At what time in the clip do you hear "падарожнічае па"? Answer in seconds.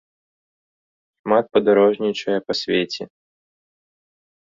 1.57-2.53